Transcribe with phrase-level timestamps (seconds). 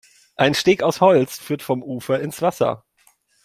[0.35, 2.85] Ein Steg aus Holz führt vom Ufer ins Wasser.